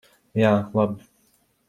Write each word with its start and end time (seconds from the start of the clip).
Jā, 0.39 0.53
labi. 0.79 1.07